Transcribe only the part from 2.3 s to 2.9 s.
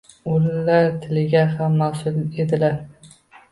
edilar.